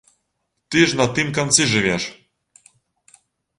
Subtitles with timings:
[0.69, 2.03] Ты ж на тым канцы жывеш?